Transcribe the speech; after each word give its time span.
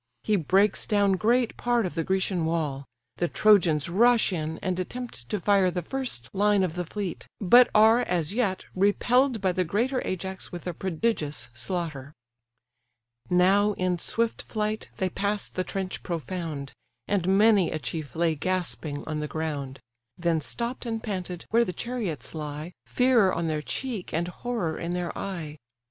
He 0.23 0.35
breaks 0.35 0.87
down 0.87 1.11
great 1.11 1.57
part 1.57 1.85
of 1.85 1.93
the 1.93 2.03
Grecian 2.03 2.43
wall: 2.47 2.85
the 3.17 3.27
Trojans 3.27 3.87
rush 3.87 4.33
in, 4.33 4.57
and 4.57 4.79
attempt 4.79 5.29
to 5.29 5.39
fire 5.39 5.69
the 5.69 5.83
first 5.83 6.27
line 6.33 6.63
of 6.63 6.73
the 6.73 6.85
fleet, 6.87 7.27
but 7.39 7.69
are, 7.75 7.99
as 8.01 8.33
yet, 8.33 8.65
repelled 8.73 9.41
by 9.41 9.51
the 9.51 9.63
greater 9.63 10.01
Ajax 10.03 10.51
with 10.51 10.65
a 10.65 10.73
prodigious 10.73 11.49
slaughter. 11.53 12.13
Now 13.29 13.73
in 13.73 13.99
swift 13.99 14.41
flight 14.41 14.89
they 14.97 15.11
pass 15.11 15.51
the 15.51 15.63
trench 15.63 16.01
profound, 16.01 16.73
And 17.07 17.37
many 17.37 17.69
a 17.69 17.77
chief 17.77 18.15
lay 18.15 18.33
gasping 18.33 19.07
on 19.07 19.19
the 19.19 19.27
ground: 19.27 19.79
Then 20.17 20.41
stopp'd 20.41 20.87
and 20.87 21.03
panted, 21.03 21.45
where 21.51 21.63
the 21.63 21.73
chariots 21.73 22.33
lie 22.33 22.73
Fear 22.87 23.31
on 23.31 23.45
their 23.45 23.61
cheek, 23.61 24.15
and 24.15 24.29
horror 24.29 24.79
in 24.79 24.93
their 24.93 25.15
eye. 25.15 25.57